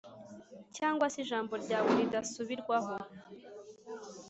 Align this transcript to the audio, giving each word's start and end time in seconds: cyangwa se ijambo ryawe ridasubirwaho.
cyangwa 0.77 1.05
se 1.13 1.17
ijambo 1.25 1.53
ryawe 1.63 1.89
ridasubirwaho. 1.97 2.93